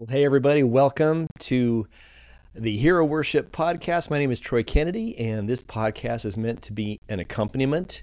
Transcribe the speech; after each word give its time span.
Well, 0.00 0.08
hey, 0.10 0.24
everybody, 0.24 0.64
welcome 0.64 1.28
to 1.38 1.86
the 2.52 2.76
Hero 2.76 3.04
Worship 3.04 3.52
Podcast. 3.52 4.10
My 4.10 4.18
name 4.18 4.32
is 4.32 4.40
Troy 4.40 4.64
Kennedy, 4.64 5.16
and 5.20 5.48
this 5.48 5.62
podcast 5.62 6.24
is 6.24 6.36
meant 6.36 6.62
to 6.62 6.72
be 6.72 6.98
an 7.08 7.20
accompaniment 7.20 8.02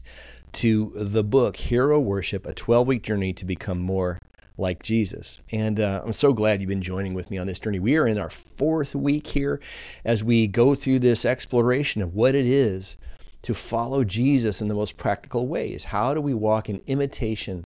to 0.54 0.93
the 0.96 1.21
book 1.21 1.57
Hero 1.57 1.99
Worship 1.99 2.46
A 2.46 2.54
12 2.54 2.88
Week 2.88 3.04
Journey 3.04 3.33
to 3.33 3.43
Become 3.43 3.79
More 3.79 4.19
Like 4.57 4.81
Jesus. 4.81 5.41
And 5.51 5.81
uh, 5.81 6.01
I'm 6.05 6.13
so 6.13 6.31
glad 6.31 6.62
you've 6.62 6.69
been 6.69 6.81
joining 6.81 7.13
with 7.13 7.29
me 7.29 7.38
on 7.38 7.46
this 7.46 7.59
journey. 7.59 7.80
We 7.80 7.98
are 7.98 8.08
in 8.08 8.18
our 8.18 8.30
fourth 8.30 8.96
week 8.96 9.28
here 9.28 9.60
as 10.05 10.23
we 10.23 10.48
go 10.48 10.76
through 10.76 11.00
this 11.00 11.26
exploration 11.26 12.02
of 12.02 12.16
what 12.16 12.36
it 12.36 12.46
is 12.46 12.96
to 13.42 13.54
follow 13.54 14.05
Jesus 14.05 14.62
in 14.62 14.70
the 14.70 14.76
most 14.76 14.96
practical 14.96 15.46
ways. 15.46 15.84
How 15.84 16.14
do 16.14 16.21
we 16.21 16.34
walk 16.34 16.70
in 16.70 16.84
imitation 16.88 17.66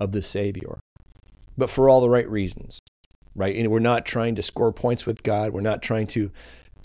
of 0.00 0.12
the 0.12 0.22
Savior? 0.22 0.78
But 1.58 1.68
for 1.68 1.90
all 1.90 2.00
the 2.00 2.08
right 2.08 2.30
reasons 2.30 2.80
right? 3.38 3.56
And 3.56 3.70
we're 3.70 3.78
not 3.78 4.04
trying 4.04 4.34
to 4.34 4.42
score 4.42 4.72
points 4.72 5.06
with 5.06 5.22
God. 5.22 5.52
We're 5.52 5.60
not 5.60 5.80
trying 5.80 6.08
to 6.08 6.30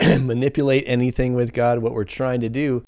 manipulate 0.00 0.84
anything 0.86 1.34
with 1.34 1.52
God. 1.52 1.80
What 1.80 1.92
we're 1.92 2.04
trying 2.04 2.40
to 2.40 2.48
do 2.48 2.84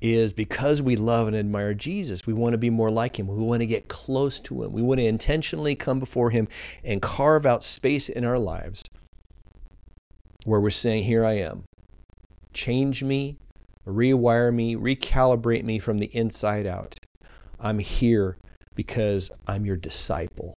is 0.00 0.32
because 0.32 0.82
we 0.82 0.96
love 0.96 1.28
and 1.28 1.36
admire 1.36 1.74
Jesus, 1.74 2.26
we 2.26 2.32
want 2.32 2.52
to 2.52 2.58
be 2.58 2.70
more 2.70 2.90
like 2.90 3.18
him. 3.18 3.26
We 3.26 3.36
want 3.36 3.60
to 3.60 3.66
get 3.66 3.88
close 3.88 4.38
to 4.40 4.62
him. 4.62 4.72
We 4.72 4.82
want 4.82 4.98
to 4.98 5.06
intentionally 5.06 5.74
come 5.76 6.00
before 6.00 6.30
him 6.30 6.48
and 6.82 7.00
carve 7.00 7.46
out 7.46 7.62
space 7.62 8.08
in 8.08 8.24
our 8.24 8.38
lives 8.38 8.84
where 10.44 10.60
we're 10.60 10.70
saying, 10.70 11.04
Here 11.04 11.24
I 11.24 11.34
am. 11.34 11.64
Change 12.52 13.02
me, 13.02 13.36
rewire 13.86 14.52
me, 14.52 14.76
recalibrate 14.76 15.64
me 15.64 15.78
from 15.78 15.98
the 15.98 16.14
inside 16.14 16.66
out. 16.66 16.96
I'm 17.60 17.78
here 17.78 18.36
because 18.74 19.30
I'm 19.46 19.64
your 19.64 19.76
disciple 19.76 20.54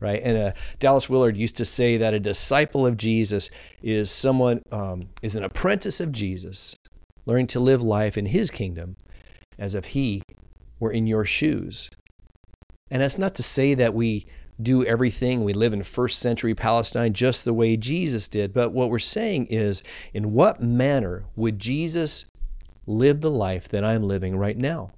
right? 0.00 0.20
And 0.22 0.36
uh, 0.36 0.52
Dallas 0.78 1.08
Willard 1.08 1.36
used 1.36 1.56
to 1.56 1.64
say 1.64 1.96
that 1.96 2.14
a 2.14 2.20
disciple 2.20 2.86
of 2.86 2.96
Jesus 2.96 3.50
is 3.82 4.10
someone 4.10 4.62
um, 4.70 5.08
is 5.22 5.36
an 5.36 5.44
apprentice 5.44 6.00
of 6.00 6.12
Jesus, 6.12 6.76
learning 7.24 7.46
to 7.48 7.60
live 7.60 7.82
life 7.82 8.16
in 8.16 8.26
His 8.26 8.50
kingdom 8.50 8.96
as 9.58 9.74
if 9.74 9.86
He 9.86 10.22
were 10.78 10.92
in 10.92 11.06
your 11.06 11.24
shoes. 11.24 11.90
And 12.90 13.02
that's 13.02 13.18
not 13.18 13.34
to 13.36 13.42
say 13.42 13.74
that 13.74 13.94
we 13.94 14.26
do 14.60 14.84
everything 14.84 15.44
we 15.44 15.52
live 15.52 15.72
in 15.72 15.82
first 15.82 16.18
century 16.18 16.54
Palestine 16.54 17.12
just 17.12 17.44
the 17.44 17.52
way 17.52 17.76
Jesus 17.76 18.28
did, 18.28 18.52
but 18.52 18.72
what 18.72 18.90
we're 18.90 18.98
saying 18.98 19.46
is, 19.50 19.82
in 20.14 20.32
what 20.32 20.62
manner 20.62 21.24
would 21.34 21.58
Jesus 21.58 22.24
live 22.86 23.20
the 23.20 23.30
life 23.30 23.68
that 23.68 23.84
I'm 23.84 24.02
living 24.02 24.36
right 24.36 24.56
now? 24.56 24.90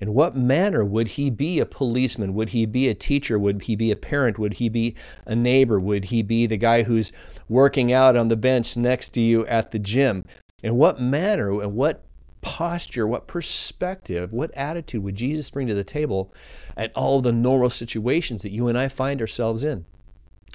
In 0.00 0.14
what 0.14 0.36
manner 0.36 0.84
would 0.84 1.08
he 1.08 1.30
be 1.30 1.60
a 1.60 1.66
policeman? 1.66 2.34
Would 2.34 2.50
he 2.50 2.66
be 2.66 2.88
a 2.88 2.94
teacher? 2.94 3.38
Would 3.38 3.62
he 3.62 3.76
be 3.76 3.90
a 3.90 3.96
parent? 3.96 4.38
Would 4.38 4.54
he 4.54 4.68
be 4.68 4.94
a 5.24 5.34
neighbor? 5.34 5.78
Would 5.78 6.06
he 6.06 6.22
be 6.22 6.46
the 6.46 6.56
guy 6.56 6.82
who's 6.82 7.12
working 7.48 7.92
out 7.92 8.16
on 8.16 8.28
the 8.28 8.36
bench 8.36 8.76
next 8.76 9.10
to 9.10 9.20
you 9.20 9.46
at 9.46 9.70
the 9.70 9.78
gym? 9.78 10.24
In 10.62 10.76
what 10.76 11.00
manner 11.00 11.60
and 11.60 11.74
what 11.74 12.04
posture, 12.40 13.06
what 13.06 13.26
perspective, 13.26 14.32
what 14.32 14.50
attitude 14.54 15.02
would 15.02 15.14
Jesus 15.14 15.50
bring 15.50 15.66
to 15.68 15.74
the 15.74 15.84
table 15.84 16.32
at 16.76 16.92
all 16.94 17.20
the 17.20 17.32
normal 17.32 17.70
situations 17.70 18.42
that 18.42 18.52
you 18.52 18.68
and 18.68 18.76
I 18.76 18.88
find 18.88 19.20
ourselves 19.20 19.64
in? 19.64 19.86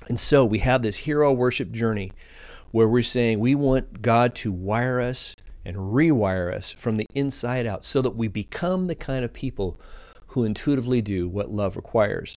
And 0.07 0.19
so 0.19 0.45
we 0.45 0.59
have 0.59 0.81
this 0.81 0.97
hero 0.97 1.33
worship 1.33 1.71
journey 1.71 2.11
where 2.71 2.87
we're 2.87 3.03
saying 3.03 3.39
we 3.39 3.55
want 3.55 4.01
God 4.01 4.35
to 4.35 4.51
wire 4.51 5.01
us 5.01 5.35
and 5.65 5.75
rewire 5.77 6.53
us 6.53 6.71
from 6.71 6.97
the 6.97 7.05
inside 7.13 7.65
out 7.65 7.85
so 7.85 8.01
that 8.01 8.15
we 8.15 8.27
become 8.27 8.87
the 8.87 8.95
kind 8.95 9.25
of 9.25 9.33
people 9.33 9.79
who 10.27 10.43
intuitively 10.43 11.01
do 11.01 11.27
what 11.27 11.51
love 11.51 11.75
requires. 11.75 12.35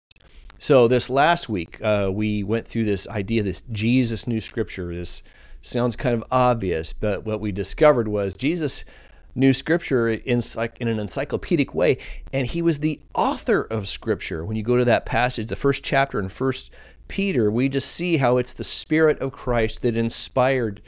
So, 0.59 0.87
this 0.87 1.11
last 1.11 1.49
week, 1.49 1.83
uh, 1.83 2.11
we 2.13 2.43
went 2.43 2.69
through 2.69 2.85
this 2.85 3.09
idea, 3.09 3.43
this 3.43 3.63
Jesus 3.73 4.27
knew 4.27 4.41
Scripture. 4.41 4.95
This 4.95 5.23
sounds 5.61 5.97
kind 5.97 6.15
of 6.15 6.25
obvious, 6.31 6.93
but 6.93 7.25
what 7.25 7.41
we 7.41 7.51
discovered 7.51 8.07
was 8.07 8.35
Jesus 8.35 8.85
knew 9.35 9.53
Scripture 9.53 10.09
in, 10.09 10.41
in 10.79 10.89
an 10.89 10.99
encyclopedic 10.99 11.75
way, 11.75 11.99
and 12.33 12.47
he 12.47 12.63
was 12.63 12.79
the 12.79 13.01
author 13.15 13.63
of 13.63 13.89
Scripture. 13.89 14.45
When 14.45 14.57
you 14.57 14.63
go 14.63 14.77
to 14.77 14.85
that 14.85 15.07
passage, 15.07 15.49
the 15.49 15.57
first 15.57 15.83
chapter 15.83 16.19
in 16.21 16.29
First 16.29 16.71
Peter, 17.09 17.51
we 17.51 17.69
just 17.69 17.91
see 17.91 18.19
how 18.19 18.37
it's 18.37 18.55
the 18.55 18.65
Spirit 18.65 19.19
of 19.21 19.33
Christ 19.33 19.83
that 19.83 19.97
inspired 19.97 20.81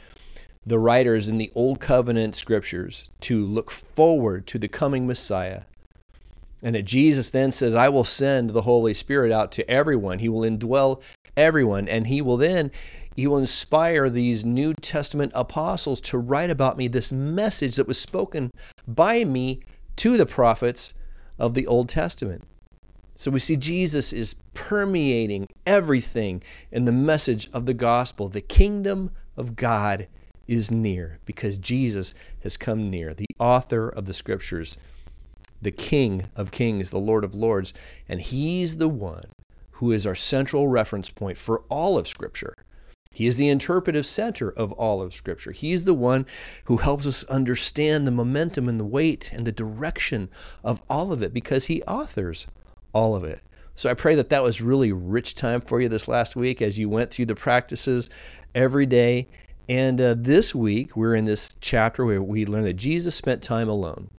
the 0.65 0.79
writers 0.79 1.27
in 1.27 1.37
the 1.37 1.51
Old 1.53 1.79
Covenant 1.79 2.35
scriptures 2.35 3.09
to 3.21 3.45
look 3.45 3.69
forward 3.69 4.47
to 4.47 4.57
the 4.57 4.67
coming 4.67 5.05
Messiah. 5.05 5.63
And 6.63 6.75
that 6.75 6.85
Jesus 6.85 7.29
then 7.29 7.51
says, 7.51 7.75
I 7.75 7.89
will 7.89 8.05
send 8.05 8.49
the 8.49 8.63
Holy 8.63 8.93
Spirit 8.93 9.31
out 9.31 9.51
to 9.53 9.69
everyone. 9.69 10.19
He 10.19 10.29
will 10.29 10.41
indwell 10.41 11.01
everyone. 11.37 11.87
And 11.87 12.07
he 12.07 12.21
will 12.21 12.37
then 12.37 12.71
he 13.15 13.27
will 13.27 13.37
inspire 13.37 14.09
these 14.09 14.43
New 14.43 14.73
Testament 14.73 15.31
apostles 15.33 16.01
to 16.01 16.17
write 16.17 16.49
about 16.49 16.77
me 16.77 16.89
this 16.89 17.13
message 17.13 17.77
that 17.77 17.87
was 17.87 17.97
spoken 17.97 18.51
by 18.85 19.23
me 19.23 19.61
to 19.95 20.17
the 20.17 20.25
prophets 20.25 20.93
of 21.39 21.53
the 21.53 21.65
Old 21.65 21.87
Testament. 21.87 22.43
So 23.15 23.31
we 23.31 23.39
see 23.39 23.55
Jesus 23.55 24.11
is 24.11 24.35
permeating 24.53 25.47
everything 25.65 26.43
in 26.73 26.83
the 26.83 26.91
message 26.91 27.49
of 27.53 27.65
the 27.65 27.73
gospel. 27.73 28.27
The 28.27 28.41
kingdom 28.41 29.11
of 29.37 29.55
God 29.55 30.07
is 30.47 30.71
near 30.71 31.19
because 31.25 31.57
Jesus 31.57 32.13
has 32.43 32.57
come 32.57 32.89
near, 32.89 33.13
the 33.13 33.27
author 33.39 33.89
of 33.89 34.05
the 34.05 34.13
scriptures, 34.13 34.77
the 35.61 35.71
King 35.71 36.27
of 36.35 36.51
kings, 36.51 36.89
the 36.89 36.99
Lord 36.99 37.23
of 37.23 37.33
lords, 37.33 37.73
and 38.07 38.21
he's 38.21 38.77
the 38.77 38.89
one 38.89 39.25
who 39.71 39.91
is 39.91 40.05
our 40.05 40.15
central 40.15 40.67
reference 40.67 41.09
point 41.09 41.37
for 41.37 41.63
all 41.69 41.97
of 41.97 42.07
scripture. 42.07 42.55
He 43.15 43.27
is 43.27 43.37
the 43.37 43.47
interpretive 43.47 44.05
center 44.05 44.49
of 44.49 44.73
all 44.73 45.01
of 45.01 45.13
Scripture. 45.13 45.53
He 45.53 45.71
is 45.71 45.85
the 45.85 45.93
one 45.93 46.25
who 46.65 46.77
helps 46.77 47.07
us 47.07 47.23
understand 47.23 48.05
the 48.05 48.11
momentum 48.11 48.67
and 48.67 48.77
the 48.77 48.83
weight 48.83 49.31
and 49.31 49.47
the 49.47 49.53
direction 49.53 50.27
of 50.65 50.81
all 50.89 51.13
of 51.13 51.23
it 51.23 51.33
because 51.33 51.67
he 51.67 51.81
authors 51.83 52.45
all 52.91 53.15
of 53.15 53.23
it. 53.23 53.39
So 53.73 53.89
I 53.89 53.93
pray 53.93 54.15
that 54.15 54.27
that 54.29 54.43
was 54.43 54.61
really 54.61 54.91
rich 54.91 55.33
time 55.33 55.61
for 55.61 55.79
you 55.79 55.87
this 55.87 56.09
last 56.09 56.35
week 56.35 56.61
as 56.61 56.77
you 56.77 56.89
went 56.89 57.09
through 57.09 57.27
the 57.27 57.35
practices 57.35 58.09
every 58.53 58.85
day 58.85 59.29
and 59.67 59.99
uh, 59.99 60.15
this 60.17 60.53
week, 60.53 60.95
we're 60.95 61.15
in 61.15 61.25
this 61.25 61.55
chapter 61.59 62.05
where 62.05 62.21
we 62.21 62.45
learn 62.45 62.63
that 62.63 62.73
Jesus 62.73 63.15
spent 63.15 63.41
time 63.41 63.69
alone. 63.69 64.09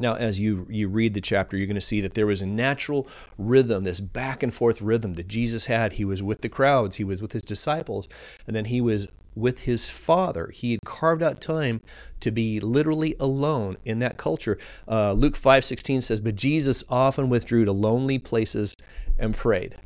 Now, 0.00 0.14
as 0.14 0.38
you, 0.38 0.66
you 0.68 0.88
read 0.88 1.14
the 1.14 1.20
chapter, 1.20 1.56
you're 1.56 1.66
going 1.66 1.74
to 1.74 1.80
see 1.80 2.00
that 2.00 2.14
there 2.14 2.26
was 2.26 2.42
a 2.42 2.46
natural 2.46 3.08
rhythm, 3.36 3.84
this 3.84 4.00
back 4.00 4.42
and 4.42 4.54
forth 4.54 4.80
rhythm 4.80 5.14
that 5.14 5.26
Jesus 5.26 5.66
had. 5.66 5.94
He 5.94 6.04
was 6.04 6.22
with 6.22 6.40
the 6.40 6.48
crowds, 6.48 6.96
he 6.96 7.04
was 7.04 7.20
with 7.20 7.32
his 7.32 7.42
disciples, 7.42 8.08
and 8.46 8.54
then 8.54 8.66
he 8.66 8.80
was 8.80 9.08
with 9.34 9.60
his 9.60 9.88
Father. 9.88 10.50
He 10.52 10.72
had 10.72 10.80
carved 10.84 11.22
out 11.22 11.40
time 11.40 11.80
to 12.20 12.30
be 12.30 12.60
literally 12.60 13.16
alone 13.20 13.76
in 13.84 13.98
that 14.00 14.16
culture. 14.16 14.58
Uh, 14.86 15.12
Luke 15.12 15.36
5:16 15.36 16.00
says, 16.00 16.20
"But 16.20 16.34
Jesus 16.34 16.84
often 16.88 17.28
withdrew 17.28 17.64
to 17.64 17.72
lonely 17.72 18.18
places 18.18 18.74
and 19.18 19.34
prayed." 19.34 19.76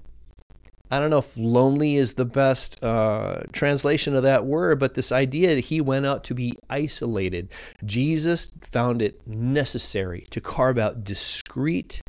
I 0.92 0.98
don't 0.98 1.08
know 1.08 1.20
if 1.20 1.34
lonely 1.38 1.96
is 1.96 2.12
the 2.12 2.26
best 2.26 2.84
uh, 2.84 3.44
translation 3.54 4.14
of 4.14 4.24
that 4.24 4.44
word, 4.44 4.78
but 4.78 4.92
this 4.92 5.10
idea 5.10 5.54
that 5.54 5.62
he 5.62 5.80
went 5.80 6.04
out 6.04 6.22
to 6.24 6.34
be 6.34 6.58
isolated. 6.68 7.48
Jesus 7.82 8.52
found 8.60 9.00
it 9.00 9.26
necessary 9.26 10.26
to 10.28 10.38
carve 10.38 10.76
out 10.76 11.02
discreet, 11.02 12.02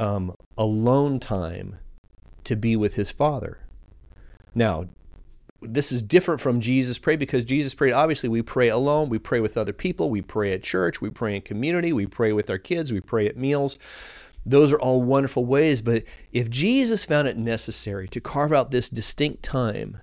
um, 0.00 0.34
alone 0.58 1.20
time 1.20 1.78
to 2.42 2.56
be 2.56 2.74
with 2.74 2.94
his 2.94 3.12
Father. 3.12 3.60
Now, 4.52 4.86
this 5.60 5.92
is 5.92 6.02
different 6.02 6.40
from 6.40 6.60
Jesus 6.60 6.98
pray 6.98 7.14
because 7.14 7.44
Jesus 7.44 7.72
prayed. 7.72 7.92
Obviously, 7.92 8.28
we 8.28 8.42
pray 8.42 8.68
alone, 8.68 9.10
we 9.10 9.20
pray 9.20 9.38
with 9.38 9.56
other 9.56 9.72
people, 9.72 10.10
we 10.10 10.22
pray 10.22 10.52
at 10.52 10.64
church, 10.64 11.00
we 11.00 11.08
pray 11.08 11.36
in 11.36 11.42
community, 11.42 11.92
we 11.92 12.06
pray 12.06 12.32
with 12.32 12.50
our 12.50 12.58
kids, 12.58 12.92
we 12.92 13.00
pray 13.00 13.28
at 13.28 13.36
meals. 13.36 13.78
Those 14.44 14.72
are 14.72 14.80
all 14.80 15.02
wonderful 15.02 15.44
ways, 15.44 15.82
but 15.82 16.02
if 16.32 16.50
Jesus 16.50 17.04
found 17.04 17.28
it 17.28 17.36
necessary 17.36 18.08
to 18.08 18.20
carve 18.20 18.52
out 18.52 18.70
this 18.70 18.88
distinct 18.88 19.42
time 19.42 20.00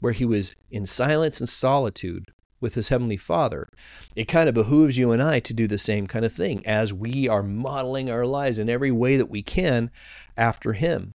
where 0.00 0.12
he 0.12 0.24
was 0.24 0.54
in 0.70 0.86
silence 0.86 1.40
and 1.40 1.48
solitude 1.48 2.30
with 2.60 2.74
his 2.74 2.88
heavenly 2.88 3.16
Father, 3.16 3.68
it 4.14 4.26
kind 4.26 4.48
of 4.48 4.54
behooves 4.54 4.98
you 4.98 5.10
and 5.10 5.22
I 5.22 5.40
to 5.40 5.52
do 5.52 5.66
the 5.66 5.78
same 5.78 6.06
kind 6.06 6.24
of 6.24 6.32
thing 6.32 6.64
as 6.64 6.92
we 6.92 7.28
are 7.28 7.42
modeling 7.42 8.08
our 8.08 8.24
lives 8.24 8.58
in 8.58 8.70
every 8.70 8.92
way 8.92 9.16
that 9.16 9.30
we 9.30 9.42
can 9.42 9.90
after 10.36 10.72
him. 10.72 11.12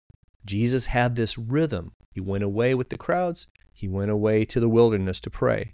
Jesus 0.45 0.85
had 0.85 1.15
this 1.15 1.37
rhythm. 1.37 1.91
He 2.13 2.21
went 2.21 2.43
away 2.43 2.73
with 2.73 2.89
the 2.89 2.97
crowds, 2.97 3.47
he 3.73 3.87
went 3.87 4.09
away 4.09 4.45
to 4.45 4.59
the 4.59 4.69
wilderness 4.69 5.19
to 5.19 5.29
pray. 5.29 5.73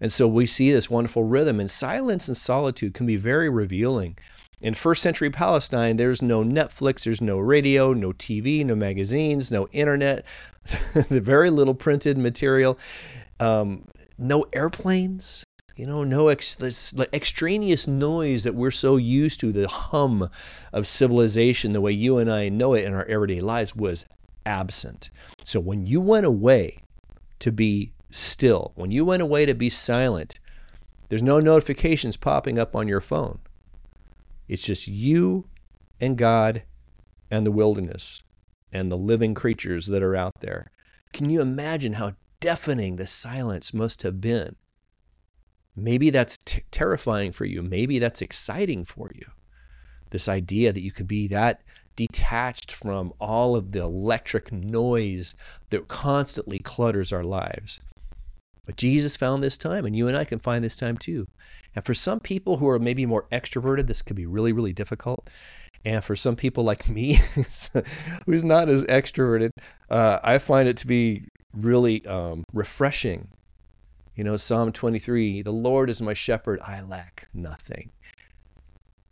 And 0.00 0.12
so 0.12 0.28
we 0.28 0.46
see 0.46 0.70
this 0.70 0.90
wonderful 0.90 1.24
rhythm, 1.24 1.58
and 1.58 1.70
silence 1.70 2.28
and 2.28 2.36
solitude 2.36 2.92
can 2.92 3.06
be 3.06 3.16
very 3.16 3.48
revealing 3.48 4.18
in 4.62 4.74
first 4.74 5.02
century 5.02 5.28
Palestine, 5.28 5.96
there's 5.96 6.22
no 6.22 6.44
Netflix, 6.44 7.02
there's 7.02 7.20
no 7.20 7.38
radio, 7.38 7.92
no 7.92 8.12
TV, 8.12 8.64
no 8.64 8.76
magazines, 8.76 9.50
no 9.50 9.66
internet, 9.72 10.24
very 10.94 11.50
little 11.50 11.74
printed 11.74 12.16
material, 12.16 12.78
um, 13.40 13.84
no 14.16 14.46
airplanes, 14.52 15.44
you 15.74 15.84
know, 15.84 16.04
no 16.04 16.28
ex- 16.28 16.54
this 16.54 16.94
extraneous 17.12 17.88
noise 17.88 18.44
that 18.44 18.54
we're 18.54 18.70
so 18.70 18.96
used 18.96 19.40
to, 19.40 19.50
the 19.50 19.66
hum 19.66 20.30
of 20.72 20.86
civilization, 20.86 21.72
the 21.72 21.80
way 21.80 21.92
you 21.92 22.18
and 22.18 22.30
I 22.30 22.48
know 22.48 22.74
it 22.74 22.84
in 22.84 22.94
our 22.94 23.04
everyday 23.06 23.40
lives, 23.40 23.74
was 23.74 24.06
absent. 24.46 25.10
So 25.42 25.58
when 25.58 25.86
you 25.86 26.00
went 26.00 26.26
away 26.26 26.78
to 27.40 27.50
be 27.50 27.92
still, 28.10 28.70
when 28.76 28.92
you 28.92 29.04
went 29.04 29.22
away 29.22 29.44
to 29.44 29.54
be 29.54 29.70
silent, 29.70 30.38
there's 31.08 31.22
no 31.22 31.40
notifications 31.40 32.16
popping 32.16 32.60
up 32.60 32.76
on 32.76 32.86
your 32.86 33.00
phone. 33.00 33.40
It's 34.52 34.62
just 34.62 34.86
you 34.86 35.46
and 35.98 36.18
God 36.18 36.64
and 37.30 37.46
the 37.46 37.50
wilderness 37.50 38.22
and 38.70 38.92
the 38.92 38.98
living 38.98 39.32
creatures 39.32 39.86
that 39.86 40.02
are 40.02 40.14
out 40.14 40.40
there. 40.40 40.70
Can 41.14 41.30
you 41.30 41.40
imagine 41.40 41.94
how 41.94 42.16
deafening 42.38 42.96
the 42.96 43.06
silence 43.06 43.72
must 43.72 44.02
have 44.02 44.20
been? 44.20 44.56
Maybe 45.74 46.10
that's 46.10 46.36
t- 46.36 46.64
terrifying 46.70 47.32
for 47.32 47.46
you. 47.46 47.62
Maybe 47.62 47.98
that's 47.98 48.20
exciting 48.20 48.84
for 48.84 49.10
you. 49.14 49.24
This 50.10 50.28
idea 50.28 50.70
that 50.70 50.82
you 50.82 50.92
could 50.92 51.08
be 51.08 51.26
that 51.28 51.62
detached 51.96 52.72
from 52.72 53.14
all 53.18 53.56
of 53.56 53.72
the 53.72 53.80
electric 53.80 54.52
noise 54.52 55.34
that 55.70 55.88
constantly 55.88 56.58
clutters 56.58 57.10
our 57.10 57.24
lives. 57.24 57.80
But 58.64 58.76
Jesus 58.76 59.16
found 59.16 59.42
this 59.42 59.58
time, 59.58 59.84
and 59.84 59.96
you 59.96 60.06
and 60.06 60.16
I 60.16 60.24
can 60.24 60.38
find 60.38 60.64
this 60.64 60.76
time 60.76 60.96
too. 60.96 61.26
And 61.74 61.84
for 61.84 61.94
some 61.94 62.20
people 62.20 62.58
who 62.58 62.68
are 62.68 62.78
maybe 62.78 63.06
more 63.06 63.26
extroverted, 63.32 63.86
this 63.86 64.02
could 64.02 64.16
be 64.16 64.26
really, 64.26 64.52
really 64.52 64.72
difficult. 64.72 65.28
And 65.84 66.04
for 66.04 66.14
some 66.14 66.36
people 66.36 66.62
like 66.62 66.88
me, 66.88 67.14
who's 68.26 68.44
not 68.44 68.68
as 68.68 68.84
extroverted, 68.84 69.50
uh, 69.90 70.20
I 70.22 70.38
find 70.38 70.68
it 70.68 70.76
to 70.78 70.86
be 70.86 71.24
really 71.56 72.06
um, 72.06 72.44
refreshing. 72.52 73.28
You 74.14 74.24
know, 74.24 74.36
Psalm 74.36 74.70
23 74.70 75.42
The 75.42 75.50
Lord 75.50 75.90
is 75.90 76.00
my 76.00 76.14
shepherd, 76.14 76.60
I 76.60 76.82
lack 76.82 77.28
nothing. 77.34 77.90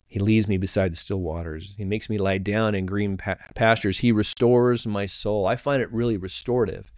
He 0.07 0.19
leads 0.19 0.47
me 0.47 0.57
beside 0.57 0.91
the 0.91 0.97
still 0.97 1.21
waters. 1.21 1.75
He 1.77 1.85
makes 1.85 2.09
me 2.09 2.17
lie 2.17 2.37
down 2.37 2.75
in 2.75 2.85
green 2.85 3.17
pa- 3.17 3.37
pastures. 3.55 3.99
He 3.99 4.11
restores 4.11 4.85
my 4.85 5.05
soul. 5.05 5.45
I 5.45 5.55
find 5.55 5.81
it 5.81 5.91
really 5.91 6.17
restorative 6.17 6.91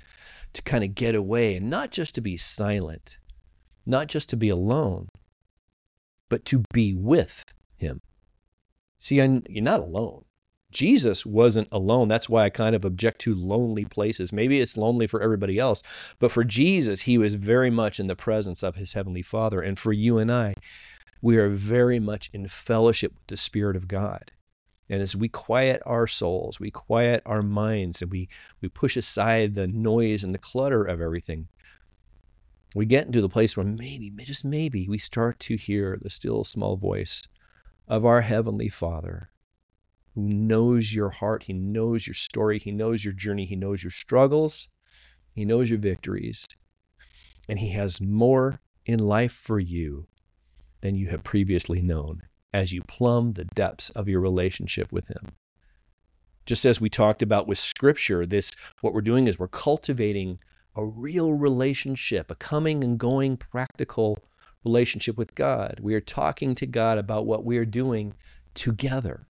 to 0.54 0.62
kind 0.62 0.84
of 0.84 0.96
get 0.96 1.16
away 1.16 1.56
and 1.56 1.70
not 1.70 1.92
just 1.92 2.16
to 2.16 2.22
be 2.22 2.38
silent, 2.38 3.18
not 3.86 4.08
just 4.08 4.30
to 4.30 4.38
be 4.38 4.50
alone, 4.50 5.10
but 6.30 6.46
to 6.46 6.64
be 6.74 6.94
with 6.94 7.44
Him. 7.76 8.02
See, 8.98 9.16
you're 9.16 9.64
not 9.64 9.82
alone. 9.82 10.26
Jesus 10.72 11.26
wasn't 11.26 11.68
alone. 11.72 12.08
That's 12.08 12.28
why 12.28 12.46
I 12.46 12.50
kind 12.50 12.76
of 12.76 12.84
object 12.84 13.22
to 13.22 13.36
lonely 13.36 13.86
places. 13.86 14.34
Maybe 14.34 14.60
it's 14.60 14.76
lonely 14.76 15.06
for 15.06 15.22
everybody 15.22 15.60
else, 15.60 15.84
but 16.20 16.32
for 16.32 16.44
Jesus, 16.44 17.02
he 17.02 17.18
was 17.18 17.36
very 17.36 17.70
much 17.70 18.00
in 18.00 18.08
the 18.08 18.16
presence 18.16 18.64
of 18.64 18.76
his 18.76 18.94
heavenly 18.94 19.22
Father. 19.22 19.62
And 19.62 19.78
for 19.78 19.94
you 19.94 20.18
and 20.18 20.32
I, 20.32 20.56
we 21.22 21.38
are 21.38 21.50
very 21.50 22.00
much 22.00 22.30
in 22.34 22.48
fellowship 22.48 23.14
with 23.14 23.28
the 23.28 23.38
Spirit 23.38 23.76
of 23.76 23.88
God. 23.88 24.32
And 24.90 25.02
as 25.02 25.16
we 25.16 25.30
quiet 25.30 25.82
our 25.86 26.08
souls, 26.08 26.60
we 26.60 26.70
quiet 26.70 27.24
our 27.26 27.42
minds, 27.42 28.02
and 28.02 28.12
we, 28.12 28.28
we 28.62 28.70
push 28.70 28.98
aside 28.98 29.56
the 29.56 29.68
noise 29.68 30.24
and 30.24 30.34
the 30.34 30.40
clutter 30.40 30.84
of 30.84 31.02
everything, 31.02 31.48
we 32.76 32.86
get 32.86 33.06
into 33.06 33.22
the 33.22 33.30
place 33.30 33.56
where 33.56 33.66
maybe, 33.66 34.12
just 34.20 34.44
maybe, 34.44 34.88
we 34.88 34.98
start 34.98 35.40
to 35.40 35.56
hear 35.56 35.98
the 36.02 36.10
still 36.10 36.44
small 36.44 36.76
voice 36.76 37.28
of 37.88 38.06
our 38.06 38.22
Heavenly 38.22 38.70
Father 38.70 39.30
who 40.16 40.22
knows 40.22 40.94
your 40.94 41.10
heart, 41.10 41.44
He 41.44 41.54
knows 41.54 42.06
your 42.06 42.14
story, 42.14 42.60
He 42.60 42.72
knows 42.72 43.04
your 43.04 43.14
journey, 43.14 43.46
He 43.46 43.56
knows 43.56 43.84
your 43.84 43.92
struggles, 43.92 44.68
He 45.34 45.46
knows 45.46 45.70
your 45.70 45.80
victories, 45.80 46.48
and 47.50 47.60
He 47.60 47.70
has 47.70 48.00
more 48.00 48.60
in 48.86 49.00
life 49.00 49.32
for 49.32 49.60
you 49.60 50.08
than 50.82 50.96
you 50.96 51.08
have 51.08 51.24
previously 51.24 51.82
known 51.82 52.24
as 52.54 52.72
you 52.72 52.82
plumb 52.88 53.34
the 53.34 53.46
depths 53.46 53.90
of 53.92 54.08
your 54.08 54.22
relationship 54.22 54.92
with 54.92 55.08
Him. 55.08 55.32
Just 56.46 56.66
as 56.66 56.80
we 56.80 56.90
talked 56.90 57.22
about 57.22 57.48
with 57.48 57.58
Scripture, 57.58 58.26
this 58.26 58.52
what 58.82 58.94
we're 58.94 59.02
doing 59.02 59.28
is 59.28 59.40
we're 59.40 59.48
cultivating 59.48 60.40
a 60.76 60.86
real 60.86 61.34
relationship, 61.34 62.30
a 62.30 62.36
coming 62.36 62.84
and 62.84 63.00
going 63.00 63.38
practical 63.38 64.18
relationship 64.64 65.18
with 65.18 65.36
God. 65.36 65.80
We 65.82 65.94
are 65.94 66.02
talking 66.02 66.56
to 66.56 66.66
God 66.66 66.98
about 66.98 67.26
what 67.26 67.46
we 67.46 67.58
are 67.58 67.66
doing 67.66 68.14
together. 68.54 69.28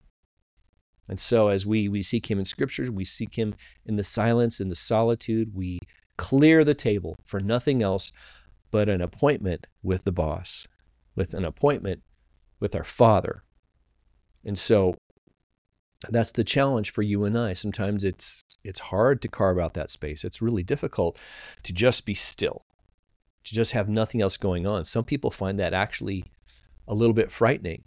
And 1.08 1.20
so, 1.20 1.48
as 1.48 1.66
we, 1.66 1.88
we 1.88 2.02
seek 2.02 2.30
Him 2.30 2.38
in 2.38 2.44
Scriptures, 2.44 2.90
we 2.90 3.04
seek 3.04 3.36
Him 3.36 3.54
in 3.84 3.96
the 3.96 4.04
silence, 4.04 4.60
in 4.60 4.68
the 4.68 4.74
solitude, 4.74 5.54
we 5.54 5.78
clear 6.16 6.64
the 6.64 6.74
table 6.74 7.16
for 7.24 7.40
nothing 7.40 7.82
else 7.82 8.10
but 8.70 8.88
an 8.88 9.00
appointment 9.00 9.66
with 9.82 10.04
the 10.04 10.12
boss, 10.12 10.66
with 11.14 11.34
an 11.34 11.44
appointment 11.44 12.02
with 12.64 12.74
our 12.74 12.82
Father. 12.82 13.44
And 14.42 14.58
so, 14.58 14.96
that's 16.08 16.32
the 16.32 16.44
challenge 16.44 16.90
for 16.90 17.02
you 17.02 17.24
and 17.24 17.38
I. 17.38 17.52
Sometimes 17.52 18.04
it's 18.04 18.42
it's 18.64 18.80
hard 18.80 19.20
to 19.22 19.28
carve 19.28 19.58
out 19.58 19.74
that 19.74 19.90
space. 19.90 20.24
It's 20.24 20.40
really 20.40 20.62
difficult 20.62 21.18
to 21.62 21.72
just 21.72 22.06
be 22.06 22.14
still, 22.14 22.62
to 23.44 23.54
just 23.54 23.72
have 23.72 23.88
nothing 23.88 24.22
else 24.22 24.38
going 24.38 24.66
on. 24.66 24.84
Some 24.84 25.04
people 25.04 25.30
find 25.30 25.58
that 25.60 25.74
actually 25.74 26.24
a 26.88 26.94
little 26.94 27.12
bit 27.12 27.30
frightening, 27.30 27.84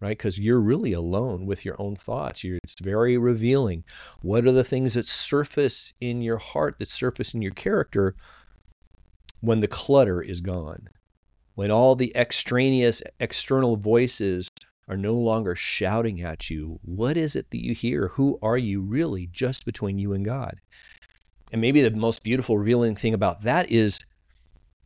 right? 0.00 0.16
Because 0.16 0.38
you're 0.38 0.60
really 0.60 0.92
alone 0.92 1.44
with 1.44 1.64
your 1.64 1.74
own 1.80 1.96
thoughts. 1.96 2.44
You're, 2.44 2.58
it's 2.62 2.80
very 2.80 3.18
revealing. 3.18 3.82
What 4.20 4.46
are 4.46 4.52
the 4.52 4.64
things 4.64 4.94
that 4.94 5.06
surface 5.06 5.92
in 6.00 6.22
your 6.22 6.38
heart, 6.38 6.76
that 6.78 6.88
surface 6.88 7.34
in 7.34 7.42
your 7.42 7.52
character 7.52 8.14
when 9.40 9.58
the 9.58 9.68
clutter 9.68 10.22
is 10.22 10.40
gone? 10.40 10.88
When 11.54 11.70
all 11.70 11.94
the 11.94 12.12
extraneous 12.16 13.02
external 13.20 13.76
voices 13.76 14.48
are 14.88 14.96
no 14.96 15.14
longer 15.14 15.54
shouting 15.54 16.20
at 16.22 16.50
you, 16.50 16.80
what 16.82 17.16
is 17.16 17.36
it 17.36 17.50
that 17.50 17.64
you 17.64 17.74
hear? 17.74 18.08
Who 18.14 18.38
are 18.42 18.58
you 18.58 18.80
really 18.80 19.26
just 19.26 19.64
between 19.64 19.98
you 19.98 20.12
and 20.12 20.24
God? 20.24 20.56
And 21.52 21.60
maybe 21.60 21.82
the 21.82 21.90
most 21.90 22.22
beautiful, 22.22 22.56
revealing 22.56 22.96
thing 22.96 23.14
about 23.14 23.42
that 23.42 23.70
is 23.70 24.00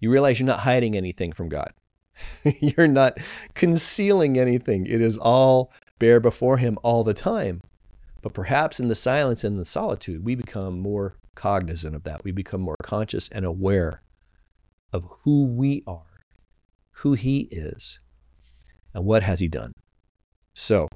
you 0.01 0.11
realize 0.11 0.41
you're 0.41 0.47
not 0.47 0.61
hiding 0.61 0.97
anything 0.97 1.33
from 1.33 1.49
God. 1.49 1.73
you're 2.61 2.89
not 2.89 3.19
concealing 3.55 4.39
anything. 4.39 4.87
It 4.87 5.01
is 5.01 5.17
all 5.17 5.73
bare 5.99 6.21
before 6.21 6.59
Him 6.59 6.79
all 6.83 7.05
the 7.05 7.15
time. 7.15 7.63
But 8.23 8.35
perhaps 8.35 8.81
in 8.81 8.89
the 8.89 8.95
silence 8.95 9.45
and 9.45 9.59
the 9.59 9.65
solitude, 9.65 10.25
we 10.25 10.35
become 10.35 10.81
more 10.81 11.17
cognizant 11.35 11.95
of 11.95 12.03
that. 12.05 12.25
We 12.25 12.33
become 12.33 12.61
more 12.61 12.77
conscious 12.83 13.29
and 13.29 13.45
aware 13.45 14.03
of 14.93 15.07
who 15.23 15.45
we 15.45 15.85
are, 15.87 16.16
who 16.99 17.15
He 17.15 17.49
is, 17.51 18.01
and 18.95 19.05
what 19.05 19.23
has 19.23 19.41
He 19.41 19.49
done. 19.49 19.73
So, 20.55 20.89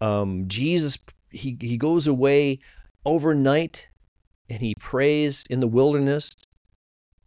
um, 0.00 0.48
Jesus, 0.48 0.98
he, 1.30 1.56
he 1.60 1.76
goes 1.76 2.06
away 2.06 2.60
overnight 3.04 3.88
and 4.48 4.60
he 4.60 4.74
prays 4.78 5.44
in 5.48 5.60
the 5.60 5.66
wilderness 5.66 6.30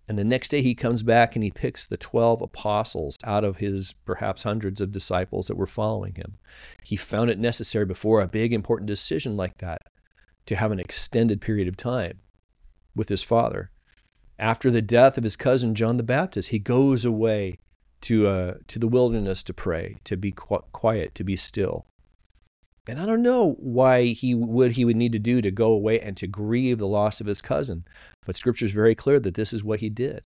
and 0.07 0.19
the 0.19 0.24
next 0.24 0.50
day 0.50 0.62
he 0.62 0.75
comes 0.75 1.01
back 1.03 1.36
and 1.36 1.44
he 1.44 1.50
picks 1.50 1.88
the 1.88 1.98
12 1.98 2.41
apostles 2.41 3.17
out 3.24 3.44
of 3.44 3.58
his 3.58 3.96
perhaps 4.05 4.44
hundreds 4.44 4.79
of 4.79 4.91
disciples 4.91 5.48
that 5.48 5.58
were 5.58 5.65
following 5.65 6.15
him. 6.15 6.38
He 6.84 6.96
found 6.96 7.32
it 7.32 7.39
necessary 7.39 7.86
before 7.86 8.22
a 8.22 8.27
big 8.27 8.53
important 8.53 8.88
decision 8.88 9.36
like 9.36 9.58
that 9.60 9.82
to 10.46 10.55
have 10.55 10.72
an 10.72 10.79
extended 10.79 11.41
period 11.41 11.67
of 11.67 11.75
time 11.75 12.20
with 12.96 13.10
his 13.10 13.24
father. 13.24 13.72
After 14.38 14.70
the 14.70 14.82
death 14.82 15.17
of 15.17 15.24
his 15.24 15.36
cousin 15.36 15.74
John 15.74 15.98
the 15.98 16.03
Baptist, 16.03 16.50
he 16.50 16.60
goes 16.60 17.03
away 17.03 17.58
to, 18.02 18.28
uh, 18.28 18.54
to 18.68 18.80
the 18.80 18.88
wilderness 18.88 19.44
to 19.44 19.54
pray, 19.54 19.98
to 20.04 20.18
be 20.18 20.32
quiet, 20.32 21.16
to 21.16 21.24
be 21.24 21.36
still. 21.36 21.86
And 22.88 23.00
I 23.00 23.06
don't 23.06 23.24
know 23.24 23.54
why 23.58 24.08
he 24.08 24.36
would 24.36 24.74
he 24.74 24.86
would 24.86 24.96
need 24.96 25.12
to 25.14 25.20
do 25.20 25.42
to 25.42 25.50
go 25.50 25.72
away 25.72 26.00
and 26.00 26.16
to 26.18 26.28
grieve 26.28 26.78
the 26.78 26.88
loss 26.88 27.20
of 27.20 27.28
his 27.28 27.42
cousin. 27.42 27.84
But 28.25 28.36
scripture 28.36 28.66
is 28.66 28.72
very 28.72 28.94
clear 28.94 29.20
that 29.20 29.34
this 29.34 29.54
is 29.54 29.64
what 29.64 29.80
he 29.80 29.90
did. 29.90 30.24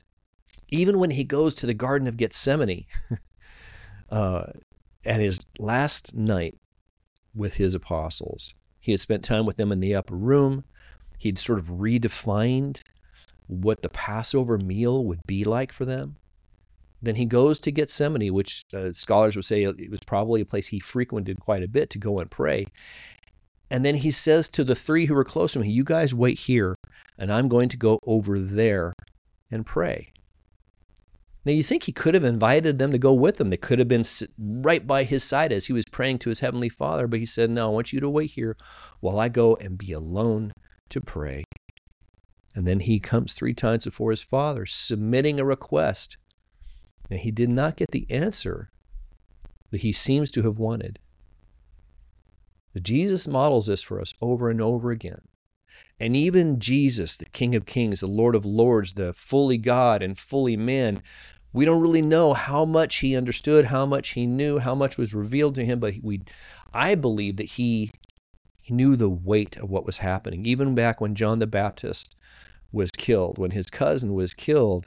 Even 0.67 0.99
when 0.99 1.11
he 1.11 1.23
goes 1.23 1.55
to 1.55 1.65
the 1.65 1.73
Garden 1.73 2.07
of 2.07 2.17
Gethsemane 2.17 2.85
uh, 4.09 4.47
at 5.05 5.21
his 5.21 5.39
last 5.57 6.13
night 6.15 6.57
with 7.33 7.55
his 7.55 7.75
apostles, 7.75 8.55
he 8.79 8.91
had 8.91 8.99
spent 8.99 9.23
time 9.23 9.45
with 9.45 9.57
them 9.57 9.71
in 9.71 9.79
the 9.79 9.95
upper 9.95 10.15
room. 10.15 10.65
He'd 11.17 11.37
sort 11.37 11.59
of 11.59 11.67
redefined 11.67 12.81
what 13.47 13.81
the 13.81 13.89
Passover 13.89 14.57
meal 14.57 15.05
would 15.05 15.21
be 15.25 15.43
like 15.43 15.71
for 15.71 15.85
them. 15.85 16.17
Then 17.01 17.15
he 17.15 17.25
goes 17.25 17.59
to 17.59 17.71
Gethsemane, 17.71 18.33
which 18.33 18.63
uh, 18.73 18.91
scholars 18.93 19.35
would 19.35 19.45
say 19.45 19.63
it 19.63 19.91
was 19.91 20.01
probably 20.01 20.41
a 20.41 20.45
place 20.45 20.67
he 20.67 20.79
frequented 20.79 21.39
quite 21.39 21.63
a 21.63 21.67
bit 21.67 21.89
to 21.91 21.97
go 21.97 22.19
and 22.19 22.29
pray. 22.29 22.65
And 23.69 23.85
then 23.85 23.95
he 23.95 24.11
says 24.11 24.49
to 24.49 24.63
the 24.63 24.75
three 24.75 25.05
who 25.05 25.13
were 25.13 25.23
close 25.23 25.53
to 25.53 25.61
him, 25.61 25.69
You 25.69 25.83
guys 25.83 26.13
wait 26.13 26.39
here, 26.39 26.75
and 27.17 27.31
I'm 27.31 27.47
going 27.47 27.69
to 27.69 27.77
go 27.77 27.99
over 28.05 28.39
there 28.39 28.93
and 29.51 29.65
pray. 29.65 30.11
Now, 31.45 31.53
you 31.53 31.63
think 31.63 31.83
he 31.83 31.93
could 31.93 32.15
have 32.15 32.25
invited 32.25 32.79
them 32.79 32.91
to 32.91 32.97
go 32.97 33.13
with 33.13 33.39
him. 33.39 33.49
They 33.49 33.57
could 33.57 33.79
have 33.79 33.87
been 33.87 34.03
right 34.37 34.85
by 34.85 35.03
his 35.05 35.23
side 35.23 35.53
as 35.53 35.67
he 35.67 35.73
was 35.73 35.85
praying 35.89 36.19
to 36.19 36.29
his 36.29 36.41
heavenly 36.41 36.69
Father, 36.69 37.07
but 37.07 37.19
he 37.19 37.25
said, 37.25 37.49
No, 37.49 37.67
I 37.67 37.73
want 37.73 37.93
you 37.93 37.99
to 38.01 38.09
wait 38.09 38.31
here 38.31 38.57
while 38.99 39.19
I 39.19 39.29
go 39.29 39.55
and 39.55 39.77
be 39.77 39.93
alone 39.93 40.51
to 40.89 40.99
pray. 40.99 41.45
And 42.53 42.67
then 42.67 42.81
he 42.81 42.99
comes 42.99 43.33
three 43.33 43.53
times 43.53 43.85
before 43.85 44.11
his 44.11 44.21
Father, 44.21 44.65
submitting 44.65 45.39
a 45.39 45.45
request 45.45 46.17
and 47.09 47.19
he 47.19 47.31
did 47.31 47.49
not 47.49 47.77
get 47.77 47.91
the 47.91 48.05
answer 48.09 48.69
that 49.71 49.81
he 49.81 49.91
seems 49.91 50.31
to 50.31 50.43
have 50.43 50.57
wanted. 50.57 50.99
But 52.73 52.83
Jesus 52.83 53.27
models 53.27 53.67
this 53.67 53.81
for 53.81 53.99
us 53.99 54.13
over 54.21 54.49
and 54.49 54.61
over 54.61 54.91
again. 54.91 55.21
And 55.99 56.15
even 56.15 56.59
Jesus, 56.59 57.17
the 57.17 57.25
King 57.25 57.55
of 57.55 57.65
Kings, 57.65 57.99
the 57.99 58.07
Lord 58.07 58.35
of 58.35 58.45
Lords, 58.45 58.93
the 58.93 59.13
fully 59.13 59.57
God 59.57 60.01
and 60.01 60.17
fully 60.17 60.55
man, 60.55 61.01
we 61.51 61.65
don't 61.65 61.81
really 61.81 62.01
know 62.01 62.33
how 62.33 62.63
much 62.63 62.97
he 62.97 63.15
understood, 63.15 63.65
how 63.65 63.85
much 63.85 64.09
he 64.09 64.25
knew, 64.25 64.59
how 64.59 64.75
much 64.75 64.97
was 64.97 65.13
revealed 65.13 65.55
to 65.55 65.65
him, 65.65 65.79
but 65.79 65.95
we 66.01 66.21
I 66.73 66.95
believe 66.95 67.37
that 67.37 67.51
he 67.51 67.91
he 68.61 68.73
knew 68.73 68.95
the 68.95 69.09
weight 69.09 69.57
of 69.57 69.69
what 69.69 69.85
was 69.85 69.97
happening. 69.97 70.45
Even 70.45 70.75
back 70.75 71.01
when 71.01 71.15
John 71.15 71.39
the 71.39 71.47
Baptist 71.47 72.15
was 72.71 72.91
killed, 72.91 73.39
when 73.39 73.51
his 73.51 73.69
cousin 73.71 74.13
was 74.13 74.35
killed, 74.35 74.85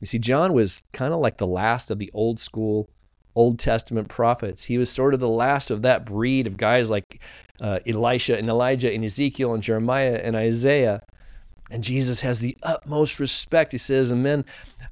you 0.00 0.06
see 0.06 0.18
John 0.18 0.52
was 0.52 0.82
kind 0.92 1.14
of 1.14 1.20
like 1.20 1.38
the 1.38 1.46
last 1.46 1.90
of 1.90 1.98
the 1.98 2.10
old 2.14 2.40
school 2.40 2.88
Old 3.34 3.58
Testament 3.58 4.08
prophets. 4.08 4.64
He 4.64 4.78
was 4.78 4.90
sort 4.90 5.14
of 5.14 5.20
the 5.20 5.28
last 5.28 5.70
of 5.70 5.82
that 5.82 6.04
breed 6.04 6.46
of 6.46 6.56
guys 6.56 6.90
like 6.90 7.20
uh, 7.60 7.80
Elisha 7.86 8.38
and 8.38 8.48
Elijah 8.48 8.92
and 8.92 9.04
Ezekiel 9.04 9.54
and 9.54 9.62
Jeremiah 9.62 10.20
and 10.22 10.36
Isaiah. 10.36 11.02
And 11.70 11.82
Jesus 11.82 12.20
has 12.20 12.38
the 12.38 12.56
utmost 12.62 13.18
respect. 13.18 13.72
He 13.72 13.78
says, 13.78 14.10
and 14.10 14.22
men, 14.22 14.44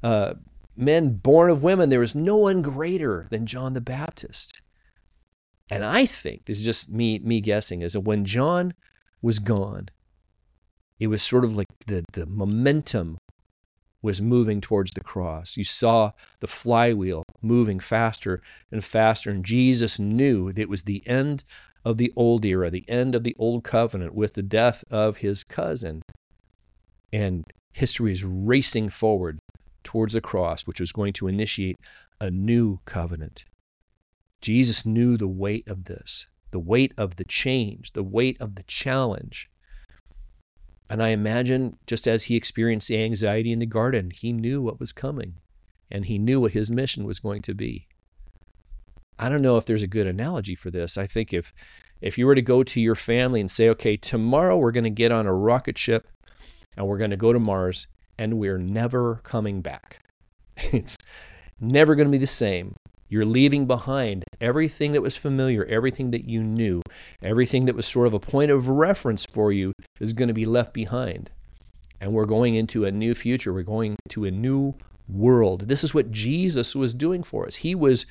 uh, 0.02 0.35
men 0.76 1.14
born 1.16 1.50
of 1.50 1.62
women, 1.62 1.88
there 1.88 2.02
is 2.02 2.14
no 2.14 2.37
one 2.37 2.62
greater 2.62 3.28
than 3.30 3.47
John 3.47 3.75
the 3.75 3.80
Baptist. 3.80 4.61
And 5.71 5.85
I 5.85 6.06
think 6.06 6.47
this 6.47 6.59
is 6.59 6.64
just 6.64 6.90
me 6.90 7.18
me 7.21 7.40
guessing 7.40 7.80
is 7.82 7.92
that 7.92 8.00
when 8.00 8.25
John 8.25 8.75
was 9.23 9.38
gone, 9.38 9.88
it 10.99 11.06
was 11.06 11.23
sort 11.23 11.44
of 11.44 11.56
like 11.56 11.68
the 11.87 12.04
the 12.12 12.26
momentum 12.26 13.18
was 14.02 14.21
moving 14.21 14.61
towards 14.61 14.92
the 14.92 15.00
cross. 15.00 15.56
You 15.56 15.64
saw 15.64 16.12
the 16.40 16.47
flywheel 16.47 17.23
moving 17.40 17.80
faster 17.80 18.42
and 18.71 18.85
faster, 18.85 19.30
and 19.30 19.44
Jesus 19.44 19.99
knew 19.99 20.52
that 20.52 20.62
it 20.62 20.68
was 20.68 20.82
the 20.82 21.06
end 21.06 21.44
of 21.85 21.97
the 21.99 22.12
old 22.16 22.44
era, 22.44 22.71
the 22.71 22.88
end 22.88 23.14
of 23.14 23.25
the 23.25 23.37
old 23.38 23.64
covenant 23.64 24.14
with 24.14 24.35
the 24.35 24.42
death 24.42 24.85
of 24.90 25.18
his 25.18 25.44
cousin. 25.44 26.02
And 27.12 27.44
history 27.73 28.12
is 28.12 28.25
racing 28.25 28.88
forward 28.90 29.38
towards 29.82 30.12
the 30.12 30.21
cross, 30.21 30.66
which 30.66 30.80
was 30.80 30.92
going 30.92 31.12
to 31.14 31.28
initiate 31.28 31.76
a 32.21 32.30
new 32.30 32.78
covenant. 32.85 33.44
Jesus 34.40 34.85
knew 34.85 35.16
the 35.16 35.28
weight 35.28 35.66
of 35.68 35.85
this, 35.85 36.26
the 36.50 36.59
weight 36.59 36.92
of 36.97 37.16
the 37.16 37.25
change, 37.25 37.92
the 37.92 38.02
weight 38.02 38.40
of 38.40 38.54
the 38.54 38.64
challenge. 38.64 39.49
And 40.92 41.02
I 41.02 41.08
imagine 41.08 41.78
just 41.87 42.06
as 42.06 42.25
he 42.25 42.37
experienced 42.37 42.88
the 42.88 43.02
anxiety 43.02 43.50
in 43.50 43.61
the 43.61 43.64
garden, 43.66 44.11
he 44.11 44.30
knew 44.30 44.61
what 44.61 44.78
was 44.78 44.92
coming 44.92 45.37
and 45.90 46.04
he 46.04 46.18
knew 46.18 46.38
what 46.38 46.52
his 46.52 46.70
mission 46.70 47.06
was 47.06 47.18
going 47.18 47.40
to 47.42 47.54
be. 47.54 47.88
I 49.18 49.30
don't 49.30 49.40
know 49.40 49.56
if 49.56 49.64
there's 49.64 49.82
a 49.82 49.87
good 49.87 50.06
analogy 50.06 50.54
for 50.54 50.70
this. 50.70 50.99
I 50.99 51.06
think 51.06 51.32
if 51.32 51.54
if 52.02 52.18
you 52.18 52.26
were 52.26 52.34
to 52.34 52.42
go 52.42 52.62
to 52.62 52.78
your 52.78 52.94
family 52.94 53.40
and 53.40 53.50
say, 53.50 53.70
"Okay, 53.70 53.96
tomorrow 53.96 54.58
we're 54.58 54.70
going 54.70 54.84
to 54.84 54.90
get 54.90 55.11
on 55.11 55.26
a 55.26 55.32
rocket 55.32 55.78
ship 55.78 56.08
and 56.76 56.87
we're 56.87 56.99
going 56.99 57.11
to 57.11 57.16
go 57.16 57.32
to 57.32 57.38
Mars 57.38 57.87
and 58.18 58.38
we're 58.38 58.58
never 58.58 59.22
coming 59.25 59.62
back." 59.62 60.00
it's 60.56 60.99
never 61.58 61.94
going 61.94 62.08
to 62.08 62.12
be 62.12 62.18
the 62.18 62.26
same. 62.26 62.75
You're 63.12 63.26
leaving 63.26 63.66
behind 63.66 64.25
everything 64.40 64.92
that 64.92 65.02
was 65.02 65.19
familiar, 65.19 65.66
everything 65.66 66.12
that 66.12 66.31
you 66.31 66.42
knew, 66.42 66.81
everything 67.23 67.66
that 67.66 67.76
was 67.76 67.85
sort 67.85 68.07
of 68.07 68.14
a 68.14 68.19
point 68.19 68.50
of 68.50 68.69
reference 68.69 69.26
for 69.26 69.52
you 69.52 69.75
is 70.00 70.14
going 70.14 70.28
to 70.28 70.33
be 70.33 70.47
left 70.47 70.73
behind. 70.73 71.31
And 72.00 72.14
we're 72.14 72.25
going 72.25 72.54
into 72.54 72.87
a 72.87 72.90
new 72.90 73.14
future. 73.14 73.52
We're 73.52 73.64
going 73.64 73.97
to 74.09 74.25
a 74.25 74.31
new 74.31 74.76
world. 75.09 75.68
This 75.68 75.85
is 75.85 75.94
what 75.94 76.11
Jesus 76.11 76.75
was 76.75 76.94
doing 76.94 77.23
for 77.23 77.47
us. 77.47 77.56
He 77.56 77.75
was 77.75 78.06